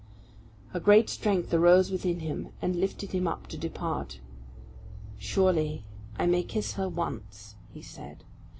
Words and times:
A 0.73 0.79
great 0.79 1.11
strength 1.11 1.53
arose 1.53 1.91
within 1.91 2.21
him, 2.21 2.47
and 2.59 2.75
lifted 2.75 3.11
him 3.11 3.27
up 3.27 3.45
to 3.49 3.55
depart. 3.55 4.19
"Surely 5.19 5.85
I 6.17 6.25
may 6.25 6.41
kiss 6.41 6.73
her 6.73 6.89
once," 6.89 7.53
he 7.71 7.83
said. 7.83 8.23